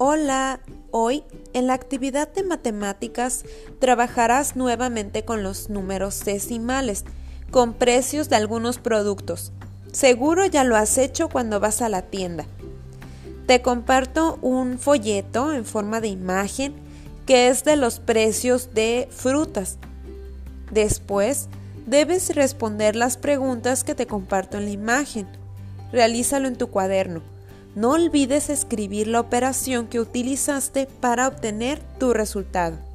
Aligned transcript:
Hola, 0.00 0.60
hoy 0.92 1.24
en 1.54 1.66
la 1.66 1.74
actividad 1.74 2.32
de 2.32 2.44
matemáticas 2.44 3.44
trabajarás 3.80 4.54
nuevamente 4.54 5.24
con 5.24 5.42
los 5.42 5.70
números 5.70 6.24
decimales, 6.24 7.04
con 7.50 7.74
precios 7.74 8.28
de 8.28 8.36
algunos 8.36 8.78
productos. 8.78 9.50
Seguro 9.90 10.46
ya 10.46 10.62
lo 10.62 10.76
has 10.76 10.98
hecho 10.98 11.28
cuando 11.28 11.58
vas 11.58 11.82
a 11.82 11.88
la 11.88 12.02
tienda. 12.02 12.46
Te 13.48 13.60
comparto 13.60 14.38
un 14.40 14.78
folleto 14.78 15.52
en 15.52 15.64
forma 15.64 16.00
de 16.00 16.06
imagen 16.06 16.76
que 17.26 17.48
es 17.48 17.64
de 17.64 17.74
los 17.74 17.98
precios 17.98 18.72
de 18.74 19.08
frutas. 19.10 19.78
Después, 20.70 21.48
debes 21.86 22.36
responder 22.36 22.94
las 22.94 23.16
preguntas 23.16 23.82
que 23.82 23.96
te 23.96 24.06
comparto 24.06 24.58
en 24.58 24.66
la 24.66 24.70
imagen. 24.70 25.26
Realízalo 25.90 26.46
en 26.46 26.54
tu 26.54 26.68
cuaderno. 26.68 27.20
No 27.78 27.92
olvides 27.92 28.50
escribir 28.50 29.06
la 29.06 29.20
operación 29.20 29.86
que 29.86 30.00
utilizaste 30.00 30.88
para 31.00 31.28
obtener 31.28 31.78
tu 32.00 32.12
resultado. 32.12 32.87